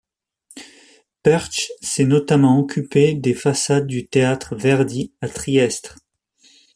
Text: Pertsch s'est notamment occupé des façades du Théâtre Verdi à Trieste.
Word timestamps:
Pertsch 1.21 1.71
s'est 1.79 2.05
notamment 2.07 2.57
occupé 2.59 3.13
des 3.13 3.35
façades 3.35 3.85
du 3.85 4.07
Théâtre 4.07 4.55
Verdi 4.55 5.13
à 5.21 5.27
Trieste. 5.29 5.95